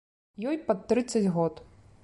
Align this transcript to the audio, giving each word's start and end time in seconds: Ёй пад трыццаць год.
Ёй 0.51 0.57
пад 0.71 0.81
трыццаць 0.93 1.25
год. 1.39 1.65